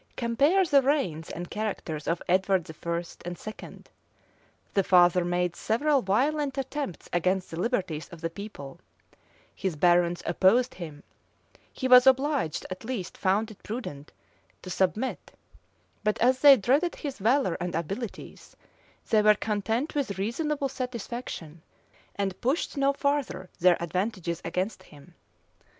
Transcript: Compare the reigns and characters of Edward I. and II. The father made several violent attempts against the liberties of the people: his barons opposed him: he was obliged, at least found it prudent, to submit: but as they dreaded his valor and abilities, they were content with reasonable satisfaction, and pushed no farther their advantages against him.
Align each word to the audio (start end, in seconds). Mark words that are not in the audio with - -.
Compare 0.15 0.65
the 0.65 0.81
reigns 0.81 1.29
and 1.29 1.51
characters 1.51 2.07
of 2.07 2.23
Edward 2.27 2.67
I. 2.71 2.97
and 3.23 3.39
II. 3.47 3.83
The 4.73 4.83
father 4.83 5.23
made 5.23 5.55
several 5.55 6.01
violent 6.01 6.57
attempts 6.57 7.07
against 7.13 7.51
the 7.51 7.59
liberties 7.59 8.09
of 8.09 8.21
the 8.21 8.31
people: 8.31 8.79
his 9.53 9.75
barons 9.75 10.23
opposed 10.25 10.73
him: 10.73 11.03
he 11.71 11.87
was 11.87 12.07
obliged, 12.07 12.65
at 12.71 12.83
least 12.83 13.15
found 13.15 13.51
it 13.51 13.61
prudent, 13.61 14.11
to 14.63 14.71
submit: 14.71 15.33
but 16.03 16.17
as 16.19 16.39
they 16.39 16.57
dreaded 16.57 16.95
his 16.95 17.19
valor 17.19 17.55
and 17.61 17.75
abilities, 17.75 18.55
they 19.11 19.21
were 19.21 19.35
content 19.35 19.93
with 19.93 20.17
reasonable 20.17 20.67
satisfaction, 20.67 21.61
and 22.15 22.41
pushed 22.41 22.75
no 22.75 22.91
farther 22.91 23.51
their 23.59 23.77
advantages 23.79 24.41
against 24.43 24.81
him. 24.81 25.13